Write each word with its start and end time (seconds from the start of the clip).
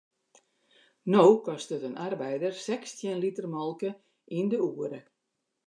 No 1.13 1.21
kostet 1.47 1.81
in 1.89 1.99
arbeider 2.07 2.53
sechstjin 2.67 3.21
liter 3.23 3.47
molke 3.55 3.89
yn 4.37 4.47
de 4.51 4.59
oere. 4.69 4.99